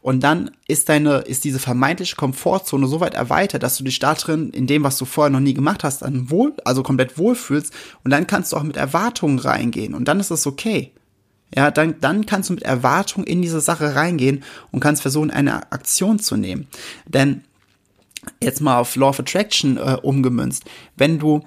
Und 0.00 0.24
dann 0.24 0.50
ist 0.66 0.88
deine, 0.88 1.18
ist 1.18 1.44
diese 1.44 1.60
vermeintliche 1.60 2.16
Komfortzone 2.16 2.88
so 2.88 2.98
weit 2.98 3.14
erweitert, 3.14 3.62
dass 3.62 3.78
du 3.78 3.84
dich 3.84 4.00
da 4.00 4.14
drin, 4.14 4.50
in 4.50 4.66
dem, 4.66 4.82
was 4.82 4.98
du 4.98 5.04
vorher 5.04 5.30
noch 5.30 5.38
nie 5.38 5.54
gemacht 5.54 5.84
hast, 5.84 6.02
dann 6.02 6.30
wohl, 6.30 6.52
also 6.64 6.82
komplett 6.82 7.16
wohlfühlst. 7.16 7.72
Und 8.02 8.10
dann 8.10 8.26
kannst 8.26 8.52
du 8.52 8.56
auch 8.56 8.64
mit 8.64 8.76
Erwartungen 8.76 9.38
reingehen. 9.38 9.94
Und 9.94 10.08
dann 10.08 10.18
ist 10.18 10.32
es 10.32 10.48
okay. 10.48 10.92
Ja, 11.54 11.70
dann, 11.70 12.00
dann 12.00 12.26
kannst 12.26 12.50
du 12.50 12.54
mit 12.54 12.64
Erwartung 12.64 13.24
in 13.24 13.40
diese 13.40 13.60
Sache 13.60 13.94
reingehen 13.94 14.42
und 14.72 14.80
kannst 14.80 15.02
versuchen, 15.02 15.30
eine 15.30 15.70
Aktion 15.72 16.18
zu 16.18 16.36
nehmen. 16.36 16.66
Denn 17.06 17.44
jetzt 18.42 18.60
mal 18.60 18.78
auf 18.78 18.96
Law 18.96 19.10
of 19.10 19.20
Attraction 19.20 19.76
äh, 19.76 19.96
umgemünzt, 20.02 20.64
wenn 20.96 21.18
du 21.18 21.44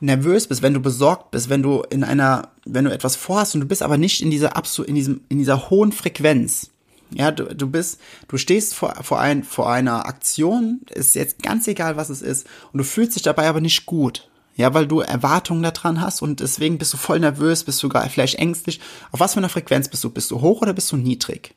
nervös 0.00 0.46
bist, 0.46 0.62
wenn 0.62 0.74
du 0.74 0.80
besorgt 0.80 1.30
bist, 1.30 1.48
wenn 1.48 1.62
du 1.62 1.82
in 1.90 2.04
einer, 2.04 2.48
wenn 2.64 2.84
du 2.84 2.92
etwas 2.92 3.16
vorhast 3.16 3.54
und 3.54 3.60
du 3.60 3.66
bist 3.66 3.82
aber 3.82 3.98
nicht 3.98 4.22
in 4.22 4.30
dieser 4.30 4.56
absolut, 4.56 4.88
in 4.88 4.94
diesem, 4.94 5.20
in 5.28 5.38
dieser 5.38 5.70
hohen 5.70 5.92
Frequenz. 5.92 6.70
Ja, 7.12 7.32
du, 7.32 7.54
du 7.54 7.68
bist, 7.68 8.00
du 8.28 8.36
stehst 8.36 8.74
vor, 8.74 8.94
vor, 9.02 9.20
ein, 9.20 9.42
vor 9.42 9.70
einer 9.70 10.06
Aktion, 10.06 10.80
ist 10.90 11.14
jetzt 11.14 11.42
ganz 11.42 11.66
egal, 11.66 11.96
was 11.96 12.08
es 12.08 12.22
ist, 12.22 12.46
und 12.72 12.78
du 12.78 12.84
fühlst 12.84 13.16
dich 13.16 13.22
dabei 13.22 13.48
aber 13.48 13.60
nicht 13.60 13.86
gut. 13.86 14.28
Ja, 14.56 14.74
weil 14.74 14.86
du 14.86 15.00
Erwartungen 15.00 15.62
daran 15.62 16.00
hast 16.00 16.22
und 16.22 16.40
deswegen 16.40 16.76
bist 16.76 16.92
du 16.92 16.98
voll 16.98 17.18
nervös, 17.18 17.64
bist 17.64 17.82
du 17.82 17.86
sogar 17.86 18.08
vielleicht 18.10 18.34
ängstlich. 18.34 18.80
Auf 19.10 19.20
was 19.20 19.32
für 19.32 19.38
einer 19.38 19.48
Frequenz 19.48 19.88
bist 19.88 20.04
du? 20.04 20.10
Bist 20.10 20.30
du 20.30 20.40
hoch 20.40 20.60
oder 20.60 20.74
bist 20.74 20.92
du 20.92 20.96
niedrig? 20.96 21.54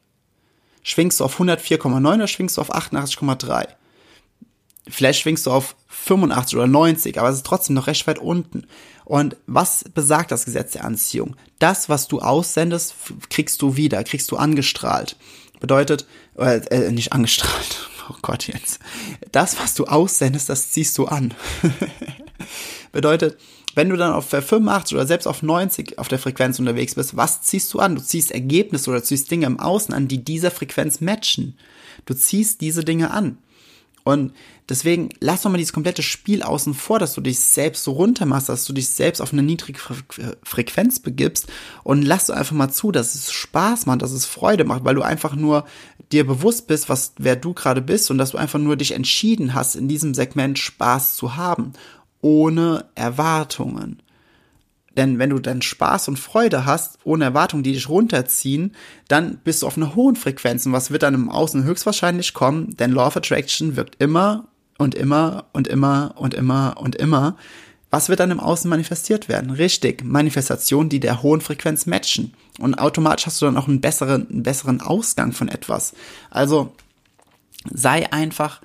Schwingst 0.83 1.19
du 1.19 1.25
auf 1.25 1.39
104,9 1.39 2.15
oder 2.15 2.27
schwingst 2.27 2.57
du 2.57 2.61
auf 2.61 2.73
88,3? 2.73 3.67
Vielleicht 4.87 5.21
schwingst 5.21 5.45
du 5.45 5.51
auf 5.51 5.75
85 5.87 6.57
oder 6.57 6.67
90, 6.67 7.17
aber 7.17 7.29
es 7.29 7.37
ist 7.37 7.45
trotzdem 7.45 7.75
noch 7.75 7.87
recht 7.87 8.05
weit 8.07 8.19
unten. 8.19 8.67
Und 9.05 9.37
was 9.47 9.85
besagt 9.93 10.31
das 10.31 10.45
Gesetz 10.45 10.73
der 10.73 10.85
Anziehung? 10.85 11.35
Das, 11.59 11.89
was 11.89 12.07
du 12.07 12.19
aussendest, 12.19 12.95
kriegst 13.29 13.61
du 13.61 13.75
wieder, 13.75 14.03
kriegst 14.03 14.31
du 14.31 14.37
angestrahlt. 14.37 15.15
Bedeutet, 15.59 16.05
äh, 16.37 16.57
äh, 16.57 16.91
nicht 16.91 17.13
angestrahlt, 17.13 17.89
oh 18.09 18.15
Gott 18.21 18.47
jetzt. 18.47 18.79
Das, 19.31 19.59
was 19.59 19.73
du 19.73 19.85
aussendest, 19.85 20.49
das 20.49 20.71
ziehst 20.71 20.97
du 20.97 21.05
an. 21.05 21.33
Bedeutet, 22.91 23.37
wenn 23.75 23.89
du 23.89 23.95
dann 23.95 24.13
auf 24.13 24.29
85 24.29 24.95
oder 24.95 25.07
selbst 25.07 25.25
auf 25.25 25.41
90 25.41 25.97
auf 25.97 26.07
der 26.07 26.19
Frequenz 26.19 26.59
unterwegs 26.59 26.95
bist, 26.95 27.15
was 27.17 27.41
ziehst 27.41 27.73
du 27.73 27.79
an? 27.79 27.95
Du 27.95 28.03
ziehst 28.03 28.31
Ergebnisse 28.31 28.89
oder 28.89 29.03
ziehst 29.03 29.31
Dinge 29.31 29.47
im 29.47 29.59
Außen 29.59 29.93
an, 29.93 30.07
die 30.07 30.23
dieser 30.23 30.51
Frequenz 30.51 31.01
matchen. 31.01 31.57
Du 32.05 32.13
ziehst 32.13 32.61
diese 32.61 32.83
Dinge 32.83 33.11
an. 33.11 33.37
Und 34.03 34.33
deswegen 34.67 35.09
lass 35.21 35.43
doch 35.43 35.49
mal 35.49 35.57
dieses 35.57 35.71
komplette 35.71 36.03
Spiel 36.03 36.43
außen 36.43 36.73
vor, 36.73 36.99
dass 36.99 37.13
du 37.13 37.21
dich 37.21 37.39
selbst 37.39 37.83
so 37.83 37.93
runter 37.93 38.25
machst, 38.25 38.49
dass 38.49 38.65
du 38.65 38.73
dich 38.73 38.89
selbst 38.89 39.21
auf 39.21 39.31
eine 39.31 39.43
niedrige 39.43 39.79
Frequenz 40.43 40.99
begibst 40.99 41.47
und 41.83 42.01
lass 42.01 42.27
doch 42.27 42.35
einfach 42.35 42.55
mal 42.55 42.69
zu, 42.69 42.91
dass 42.91 43.15
es 43.15 43.31
Spaß 43.31 43.85
macht, 43.85 44.01
dass 44.01 44.11
es 44.11 44.25
Freude 44.25 44.65
macht, 44.65 44.83
weil 44.83 44.95
du 44.95 45.03
einfach 45.03 45.35
nur 45.35 45.65
dir 46.11 46.27
bewusst 46.27 46.67
bist, 46.67 46.89
was, 46.89 47.13
wer 47.17 47.37
du 47.37 47.53
gerade 47.53 47.81
bist 47.81 48.11
und 48.11 48.17
dass 48.17 48.31
du 48.31 48.37
einfach 48.37 48.59
nur 48.59 48.75
dich 48.75 48.91
entschieden 48.91 49.53
hast, 49.53 49.75
in 49.75 49.87
diesem 49.87 50.13
Segment 50.13 50.59
Spaß 50.59 51.15
zu 51.15 51.37
haben, 51.37 51.71
ohne 52.21 52.85
Erwartungen. 52.95 54.02
Denn 54.97 55.17
wenn 55.19 55.31
du 55.31 55.39
dann 55.39 55.61
Spaß 55.61 56.07
und 56.07 56.19
Freude 56.19 56.65
hast, 56.65 56.99
ohne 57.03 57.25
Erwartungen, 57.25 57.63
die 57.63 57.73
dich 57.73 57.89
runterziehen, 57.89 58.75
dann 59.07 59.39
bist 59.43 59.61
du 59.61 59.67
auf 59.67 59.77
einer 59.77 59.95
hohen 59.95 60.15
Frequenz. 60.15 60.65
Und 60.65 60.73
was 60.73 60.91
wird 60.91 61.03
dann 61.03 61.15
im 61.15 61.29
Außen 61.29 61.63
höchstwahrscheinlich 61.63 62.33
kommen? 62.33 62.75
Denn 62.77 62.91
Law 62.91 63.07
of 63.07 63.17
Attraction 63.17 63.75
wirkt 63.75 64.01
immer 64.01 64.47
und 64.77 64.95
immer 64.95 65.45
und 65.53 65.67
immer 65.67 66.13
und 66.15 66.33
immer 66.33 66.75
und 66.77 66.95
immer. 66.95 67.37
Was 67.89 68.09
wird 68.09 68.19
dann 68.19 68.31
im 68.31 68.39
Außen 68.39 68.69
manifestiert 68.69 69.29
werden? 69.29 69.51
Richtig, 69.51 70.03
Manifestationen, 70.03 70.89
die 70.89 70.99
der 70.99 71.21
hohen 71.21 71.41
Frequenz 71.41 71.85
matchen. 71.85 72.33
Und 72.59 72.75
automatisch 72.75 73.27
hast 73.27 73.41
du 73.41 73.45
dann 73.45 73.57
auch 73.57 73.67
einen 73.67 73.81
besseren, 73.81 74.27
einen 74.29 74.43
besseren 74.43 74.81
Ausgang 74.81 75.31
von 75.31 75.47
etwas. 75.47 75.93
Also 76.31 76.73
sei 77.71 78.11
einfach 78.11 78.61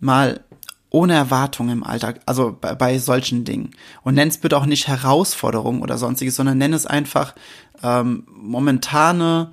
mal 0.00 0.44
ohne 0.90 1.14
Erwartung 1.14 1.68
im 1.68 1.84
Alltag, 1.84 2.20
also 2.26 2.56
bei, 2.58 2.74
bei 2.74 2.98
solchen 2.98 3.44
Dingen. 3.44 3.70
Und 4.02 4.14
nenn 4.14 4.28
es 4.28 4.38
bitte 4.38 4.56
auch 4.56 4.66
nicht 4.66 4.88
Herausforderung 4.88 5.82
oder 5.82 5.98
sonstiges, 5.98 6.36
sondern 6.36 6.58
nenn 6.58 6.72
es 6.72 6.86
einfach 6.86 7.34
ähm, 7.82 8.26
momentane, 8.30 9.52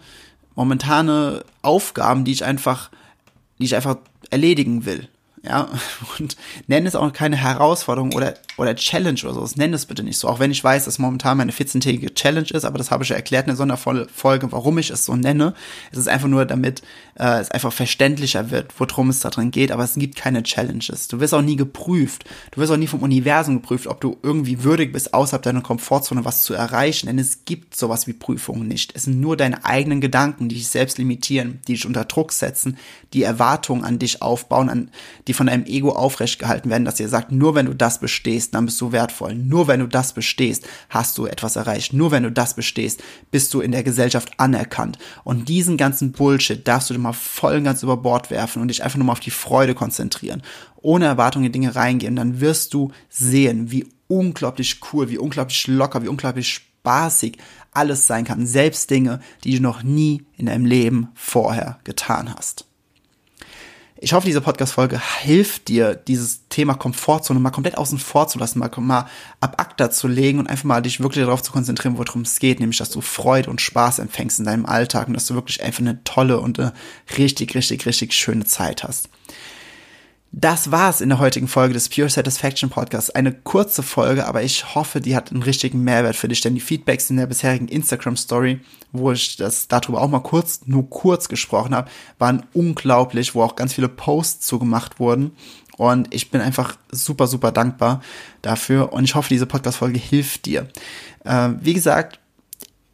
momentane 0.56 1.44
Aufgaben, 1.62 2.24
die 2.24 2.32
ich 2.32 2.46
einfach, 2.46 2.90
die 3.60 3.66
ich 3.66 3.76
einfach 3.76 3.98
erledigen 4.30 4.86
will 4.86 5.10
ja, 5.48 5.70
und 6.20 6.36
nenn 6.68 6.86
es 6.86 6.96
auch 6.96 7.12
keine 7.14 7.36
Herausforderung 7.36 8.14
oder, 8.14 8.36
oder 8.58 8.76
Challenge 8.76 9.20
oder 9.24 9.34
so, 9.34 9.48
nenn 9.56 9.74
es 9.74 9.86
bitte 9.86 10.04
nicht 10.04 10.18
so, 10.18 10.28
auch 10.28 10.40
wenn 10.40 10.52
ich 10.52 10.64
weiß, 10.64 10.86
dass 10.86 11.00
momentan 11.00 11.38
meine 11.38 11.52
14-tägige 11.52 12.14
Challenge 12.14 12.50
ist, 12.52 12.66
aber 12.66 12.78
das 12.78 12.92
habe 12.92 13.04
ich 13.04 13.10
ja 13.10 13.16
erklärt 13.16 13.46
in 13.46 13.50
der 13.50 13.56
Sonderfolge, 13.56 14.52
warum 14.52 14.78
ich 14.78 14.90
es 14.90 15.06
so 15.06 15.16
nenne. 15.16 15.54
Es 15.92 15.98
ist 15.98 16.08
einfach 16.08 16.28
nur, 16.28 16.46
damit 16.46 16.82
äh, 17.16 17.40
es 17.40 17.52
einfach 17.52 17.74
verständlicher 17.74 18.52
wird, 18.52 18.74
worum 18.78 19.10
es 19.10 19.20
da 19.20 19.30
drin 19.30 19.52
geht, 19.52 19.72
aber 19.72 19.84
es 19.84 19.96
gibt 19.96 20.16
keine 20.16 20.44
Challenges. 20.44 21.08
Du 21.08 21.20
wirst 21.20 21.34
auch 21.34 21.42
nie 21.42 21.56
geprüft, 21.56 22.26
du 22.52 22.62
wirst 22.62 22.72
auch 22.72 22.78
nie 22.78 22.88
vom 22.88 23.02
Universum 23.02 23.62
geprüft, 23.62 23.88
ob 23.88 24.02
du 24.02 24.18
irgendwie 24.24 24.64
würdig 24.64 24.92
bist, 24.92 25.14
außerhalb 25.14 25.44
deiner 25.44 25.62
Komfortzone 25.62 26.26
was 26.26 26.44
zu 26.44 26.54
erreichen, 26.54 27.08
denn 27.08 27.20
es 27.20 27.46
gibt 27.46 27.76
sowas 27.76 28.08
wie 28.08 28.14
Prüfungen 28.14 28.68
nicht. 28.68 28.96
Es 28.96 29.04
sind 29.04 29.20
nur 29.20 29.38
deine 29.38 29.66
eigenen 29.66 30.02
Gedanken, 30.02 30.50
die 30.50 30.56
dich 30.56 30.68
selbst 30.68 30.98
limitieren, 30.98 31.60
die 31.68 31.74
dich 31.74 31.86
unter 31.86 32.06
Druck 32.06 32.32
setzen, 32.32 32.78
die 33.14 33.24
Erwartungen 33.24 33.84
an 33.84 34.00
dich 34.00 34.22
aufbauen, 34.22 34.70
an 34.70 34.90
die 35.28 35.34
von 35.36 35.48
deinem 35.48 35.66
Ego 35.66 35.92
aufrecht 35.92 36.42
werden, 36.42 36.86
dass 36.86 37.00
ihr 37.00 37.10
sagt, 37.10 37.32
nur 37.32 37.56
wenn 37.56 37.68
du 37.68 37.76
das 37.76 38.00
bestehst, 38.00 38.56
dann 38.56 38.66
bist 38.66 38.82
du 38.82 38.92
wertvoll. 38.92 39.36
Nur 39.36 39.68
wenn 39.68 39.80
du 39.80 39.88
das 39.88 40.14
bestehst, 40.14 40.68
hast 40.90 41.18
du 41.18 41.26
etwas 41.26 41.56
erreicht. 41.56 41.94
Nur 41.94 42.12
wenn 42.12 42.24
du 42.24 42.32
das 42.32 42.56
bestehst, 42.56 43.04
bist 43.32 43.54
du 43.54 43.62
in 43.62 43.72
der 43.72 43.84
Gesellschaft 43.84 44.32
anerkannt. 44.38 44.98
Und 45.24 45.50
diesen 45.50 45.78
ganzen 45.78 46.12
Bullshit 46.12 46.68
darfst 46.68 46.90
du 46.90 46.94
dir 46.94 47.00
mal 47.00 47.14
voll 47.14 47.58
und 47.58 47.66
ganz 47.66 47.84
über 47.84 47.98
Bord 47.98 48.32
werfen 48.32 48.62
und 48.62 48.70
dich 48.70 48.84
einfach 48.84 48.98
nur 48.98 49.06
mal 49.06 49.14
auf 49.14 49.20
die 49.20 49.32
Freude 49.32 49.76
konzentrieren. 49.76 50.42
Ohne 50.82 51.06
Erwartungen 51.06 51.46
in 51.46 51.52
Dinge 51.52 51.76
reingehen. 51.76 52.16
Dann 52.16 52.40
wirst 52.40 52.74
du 52.74 52.92
sehen, 53.10 53.72
wie 53.72 53.88
unglaublich 54.08 54.80
cool, 54.92 55.10
wie 55.10 55.18
unglaublich 55.18 55.68
locker, 55.68 56.04
wie 56.04 56.08
unglaublich 56.08 56.50
spaßig 56.54 57.38
alles 57.72 58.08
sein 58.08 58.26
kann. 58.26 58.46
Selbst 58.46 58.90
Dinge, 58.90 59.20
die 59.44 59.56
du 59.56 59.62
noch 59.62 59.84
nie 59.84 60.24
in 60.38 60.46
deinem 60.46 60.66
Leben 60.66 61.10
vorher 61.14 61.80
getan 61.84 62.34
hast. 62.36 62.65
Ich 63.98 64.12
hoffe, 64.12 64.28
diese 64.28 64.42
Podcast-Folge 64.42 65.00
hilft 65.22 65.70
dir, 65.70 65.96
dieses 65.96 66.50
Thema 66.50 66.74
Komfortzone 66.74 67.40
mal 67.40 67.52
komplett 67.52 67.78
außen 67.78 67.98
vor 67.98 68.28
zu 68.28 68.38
lassen, 68.38 68.60
mal, 68.60 68.70
mal 68.78 69.08
ab 69.40 69.56
ACTA 69.58 69.90
zu 69.90 70.10
legen 70.10 70.40
und 70.40 70.48
einfach 70.48 70.66
mal 70.66 70.82
dich 70.82 71.00
wirklich 71.00 71.24
darauf 71.24 71.42
zu 71.42 71.54
konzentrieren, 71.54 71.98
worum 71.98 72.24
es 72.24 72.40
geht, 72.40 72.60
nämlich, 72.60 72.78
dass 72.78 72.90
du 72.90 73.00
Freude 73.00 73.50
und 73.50 73.62
Spaß 73.62 74.00
empfängst 74.00 74.40
in 74.40 74.46
deinem 74.46 74.66
Alltag 74.66 75.08
und 75.08 75.14
dass 75.14 75.28
du 75.28 75.34
wirklich 75.34 75.64
einfach 75.64 75.80
eine 75.80 76.04
tolle 76.04 76.42
und 76.42 76.60
eine 76.60 76.74
richtig, 77.18 77.56
richtig, 77.56 77.86
richtig 77.86 78.14
schöne 78.14 78.44
Zeit 78.44 78.84
hast. 78.84 79.08
Das 80.38 80.70
war's 80.70 81.00
in 81.00 81.08
der 81.08 81.20
heutigen 81.20 81.48
Folge 81.48 81.74
des 81.74 81.88
Pure 81.88 82.10
Satisfaction 82.10 82.70
Podcasts. 82.70 83.10
Eine 83.10 83.32
kurze 83.32 83.82
Folge, 83.82 84.28
aber 84.28 84.44
ich 84.44 84.76
hoffe, 84.76 85.00
die 85.00 85.16
hat 85.16 85.32
einen 85.32 85.44
richtigen 85.44 85.82
Mehrwert 85.82 86.18
für 86.18 86.28
dich, 86.28 86.42
denn 86.42 86.56
die 86.56 86.60
Feedbacks 86.60 87.10
in 87.10 87.16
der 87.16 87.28
bisherigen 87.28 87.70
Instagram 87.70 88.18
Story, 88.18 88.60
wo 88.92 89.14
ich 89.14 89.38
das 89.38 89.70
darüber 89.70 90.02
auch 90.02 90.10
mal 90.10 90.20
kurz, 90.20 90.64
nur 90.66 90.90
kurz 90.90 91.30
gesprochen 91.30 91.74
habe, 91.74 91.90
waren 92.20 92.46
unglaublich, 92.52 93.34
wo 93.34 93.44
auch 93.44 93.56
ganz 93.56 93.76
viele 93.76 93.88
Posts 93.88 94.46
zugemacht 94.46 95.00
wurden. 95.00 95.32
Und 95.78 96.14
ich 96.14 96.32
bin 96.32 96.42
einfach 96.42 96.76
super, 96.92 97.28
super 97.28 97.54
dankbar 97.54 98.02
dafür. 98.42 98.92
Und 98.92 99.06
ich 99.06 99.16
hoffe, 99.16 99.30
diese 99.30 99.46
Podcast-Folge 99.46 100.00
hilft 100.00 100.48
dir. 100.48 100.68
Äh, 101.24 101.52
wie 101.62 101.74
gesagt, 101.74 102.20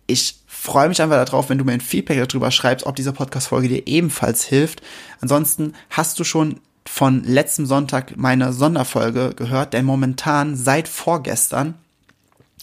ich 0.06 0.42
freue 0.46 0.90
mich 0.90 1.02
einfach 1.02 1.26
darauf, 1.26 1.50
wenn 1.50 1.58
du 1.58 1.66
mir 1.66 1.74
ein 1.74 1.82
Feedback 1.82 2.24
darüber 2.24 2.52
schreibst, 2.52 2.86
ob 2.86 2.96
diese 2.96 3.14
Podcast-Folge 3.14 3.68
dir 3.68 3.88
ebenfalls 3.88 4.44
hilft. 4.44 4.84
Ansonsten 5.22 5.74
hast 5.90 6.20
du 6.20 6.24
schon 6.24 6.60
von 6.86 7.24
letztem 7.24 7.66
Sonntag 7.66 8.18
meine 8.18 8.54
Sonderfolge 8.54 9.34
gehört, 9.36 9.74
denn 9.74 9.86
momentan 9.86 10.56
seit 10.56 10.88
vorgestern, 10.88 11.76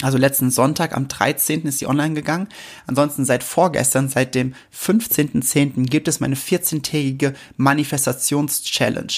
also 0.00 0.16
letzten 0.16 0.50
Sonntag 0.50 0.96
am 0.96 1.08
13. 1.08 1.62
ist 1.62 1.78
sie 1.78 1.86
online 1.88 2.14
gegangen. 2.14 2.48
Ansonsten 2.86 3.24
seit 3.24 3.42
vorgestern, 3.42 4.08
seit 4.08 4.34
dem 4.34 4.54
15.10. 4.72 5.88
gibt 5.88 6.06
es 6.06 6.20
meine 6.20 6.36
14-tägige 6.36 7.34
Manifestations-Challenge. 7.56 9.12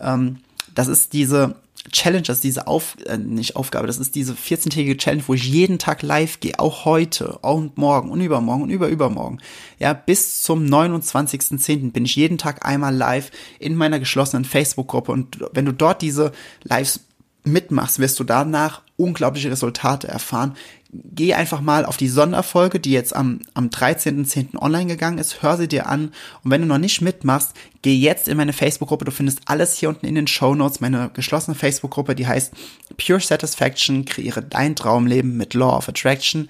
Ähm, 0.00 0.38
das 0.74 0.88
ist 0.88 1.12
diese 1.12 1.56
Challenge, 1.90 2.22
das 2.22 2.38
ist 2.38 2.44
diese 2.44 2.68
Auf, 2.68 2.96
äh, 3.06 3.18
nicht 3.18 3.56
Aufgabe, 3.56 3.86
das 3.86 3.98
ist 3.98 4.14
diese 4.14 4.34
14-tägige 4.34 4.96
Challenge, 4.96 5.24
wo 5.26 5.34
ich 5.34 5.48
jeden 5.48 5.78
Tag 5.78 6.02
live 6.02 6.38
gehe, 6.38 6.58
auch 6.58 6.84
heute 6.84 7.38
und 7.38 7.76
morgen 7.76 8.10
und 8.10 8.20
übermorgen 8.20 8.62
und 8.62 8.70
überübermorgen. 8.70 9.40
Ja, 9.80 9.92
bis 9.92 10.42
zum 10.42 10.64
29.10. 10.64 11.90
bin 11.90 12.04
ich 12.04 12.14
jeden 12.14 12.38
Tag 12.38 12.64
einmal 12.64 12.94
live 12.94 13.30
in 13.58 13.74
meiner 13.74 13.98
geschlossenen 13.98 14.44
Facebook-Gruppe 14.44 15.10
und 15.10 15.38
wenn 15.52 15.64
du 15.64 15.72
dort 15.72 16.02
diese 16.02 16.32
Lives 16.62 17.00
mitmachst, 17.44 17.98
wirst 17.98 18.20
du 18.20 18.24
danach 18.24 18.82
unglaubliche 19.02 19.50
Resultate 19.50 20.06
erfahren. 20.06 20.54
Geh 20.92 21.34
einfach 21.34 21.60
mal 21.60 21.84
auf 21.84 21.96
die 21.96 22.08
Sonderfolge, 22.08 22.78
die 22.78 22.92
jetzt 22.92 23.16
am, 23.16 23.40
am 23.54 23.68
13.10. 23.68 24.58
online 24.58 24.86
gegangen 24.86 25.18
ist, 25.18 25.42
hör 25.42 25.56
sie 25.56 25.66
dir 25.66 25.86
an 25.86 26.12
und 26.44 26.50
wenn 26.50 26.60
du 26.60 26.66
noch 26.66 26.78
nicht 26.78 27.00
mitmachst, 27.00 27.52
geh 27.80 27.94
jetzt 27.94 28.28
in 28.28 28.36
meine 28.36 28.52
Facebook-Gruppe, 28.52 29.06
du 29.06 29.10
findest 29.10 29.40
alles 29.46 29.76
hier 29.76 29.88
unten 29.88 30.06
in 30.06 30.14
den 30.14 30.26
Show 30.26 30.54
Notes, 30.54 30.80
meine 30.80 31.10
geschlossene 31.14 31.56
Facebook-Gruppe, 31.56 32.14
die 32.14 32.26
heißt 32.26 32.52
Pure 32.98 33.20
Satisfaction, 33.20 34.04
kreiere 34.04 34.42
dein 34.42 34.76
Traumleben 34.76 35.36
mit 35.36 35.54
Law 35.54 35.76
of 35.78 35.88
Attraction 35.88 36.48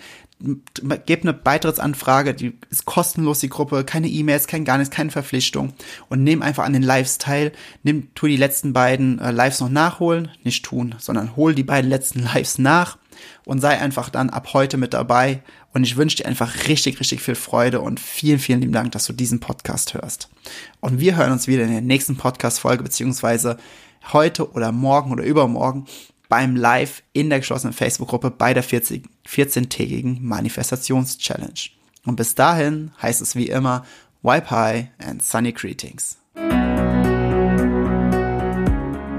gebt 1.06 1.24
eine 1.24 1.32
Beitrittsanfrage, 1.32 2.34
die 2.34 2.58
ist 2.70 2.84
kostenlos, 2.84 3.40
die 3.40 3.48
Gruppe, 3.48 3.84
keine 3.84 4.08
E-Mails, 4.08 4.46
kein 4.46 4.64
gar 4.64 4.78
nichts, 4.78 4.94
keine 4.94 5.10
Verpflichtung. 5.10 5.72
Und 6.08 6.24
nimm 6.24 6.42
einfach 6.42 6.64
an 6.64 6.72
den 6.72 6.82
Lives 6.82 7.18
teil, 7.18 7.52
nimm, 7.82 8.08
tu 8.14 8.26
die 8.26 8.36
letzten 8.36 8.72
beiden 8.72 9.18
äh, 9.18 9.30
Lives 9.30 9.60
noch 9.60 9.68
nachholen, 9.68 10.30
nicht 10.44 10.64
tun, 10.64 10.94
sondern 10.98 11.36
hol 11.36 11.54
die 11.54 11.62
beiden 11.62 11.90
letzten 11.90 12.20
Lives 12.20 12.58
nach 12.58 12.98
und 13.44 13.60
sei 13.60 13.78
einfach 13.78 14.10
dann 14.10 14.30
ab 14.30 14.52
heute 14.52 14.76
mit 14.76 14.94
dabei. 14.94 15.42
Und 15.74 15.84
ich 15.84 15.96
wünsche 15.96 16.18
dir 16.18 16.26
einfach 16.26 16.68
richtig, 16.68 17.00
richtig 17.00 17.22
viel 17.22 17.34
Freude 17.34 17.80
und 17.80 18.00
vielen, 18.00 18.38
vielen 18.38 18.60
lieben 18.60 18.72
Dank, 18.72 18.92
dass 18.92 19.06
du 19.06 19.12
diesen 19.12 19.40
Podcast 19.40 19.94
hörst. 19.94 20.28
Und 20.80 21.00
wir 21.00 21.16
hören 21.16 21.32
uns 21.32 21.46
wieder 21.46 21.64
in 21.64 21.72
der 21.72 21.80
nächsten 21.80 22.16
Podcast-Folge, 22.16 22.82
beziehungsweise 22.82 23.56
heute 24.12 24.50
oder 24.52 24.72
morgen 24.72 25.12
oder 25.12 25.24
übermorgen 25.24 25.86
beim 26.32 26.56
Live 26.56 27.02
in 27.12 27.28
der 27.28 27.40
geschlossenen 27.40 27.74
Facebook-Gruppe 27.74 28.30
bei 28.30 28.54
der 28.54 28.64
14-tägigen 28.64 30.22
Manifestations-Challenge. 30.22 31.60
Und 32.06 32.16
bis 32.16 32.34
dahin 32.34 32.90
heißt 33.02 33.20
es 33.20 33.36
wie 33.36 33.48
immer, 33.48 33.84
Wipe 34.22 34.50
High 34.50 34.86
and 34.96 35.22
Sunny 35.22 35.52
Greetings. 35.52 36.16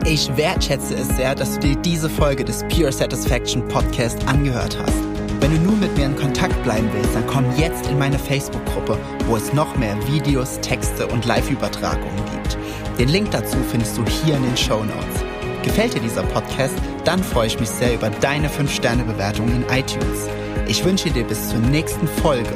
Ich 0.07 0.35
wertschätze 0.35 0.95
es 0.95 1.07
sehr, 1.09 1.35
dass 1.35 1.53
du 1.53 1.59
dir 1.59 1.75
diese 1.83 2.09
Folge 2.09 2.43
des 2.45 2.63
Pure 2.63 2.91
Satisfaction 2.91 3.67
Podcast 3.67 4.27
angehört 4.27 4.75
hast. 4.79 4.97
Wenn 5.39 5.51
du 5.51 5.59
nun 5.59 5.79
mit 5.79 5.95
mir 5.95 6.07
in 6.07 6.15
Kontakt 6.15 6.63
bleiben 6.63 6.89
willst, 6.93 7.13
dann 7.13 7.27
komm 7.27 7.45
jetzt 7.57 7.85
in 7.91 7.99
meine 7.99 8.17
Facebook-Gruppe, 8.17 8.97
wo 9.27 9.35
es 9.35 9.53
noch 9.53 9.75
mehr 9.77 9.95
Videos, 10.07 10.59
Texte 10.61 11.05
und 11.05 11.25
Live-Übertragungen 11.25 12.25
gibt. 12.31 12.57
Den 12.97 13.09
Link 13.09 13.29
dazu 13.29 13.57
findest 13.69 13.99
du 13.99 14.03
hier 14.03 14.35
in 14.35 14.41
den 14.41 14.57
Show 14.57 14.83
Notes. 14.83 15.22
Gefällt 15.63 15.95
dir 15.95 16.01
dieser 16.01 16.23
Podcast? 16.23 16.75
Dann 17.05 17.23
freue 17.23 17.47
ich 17.47 17.59
mich 17.59 17.69
sehr 17.69 17.95
über 17.95 18.09
deine 18.09 18.49
5-Sterne-Bewertung 18.49 19.47
in 19.47 19.63
iTunes. 19.63 20.27
Ich 20.67 20.83
wünsche 20.85 21.09
dir 21.09 21.23
bis 21.23 21.49
zur 21.49 21.59
nächsten 21.59 22.07
Folge 22.07 22.53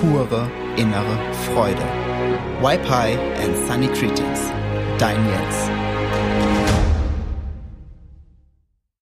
pure 0.00 0.50
innere 0.76 1.18
Freude. 1.52 1.82
High 2.62 3.18
and 3.42 3.56
Sunny 3.68 3.86
Greetings. 3.88 4.40
Dein 4.98 5.16
Jens. 5.28 5.85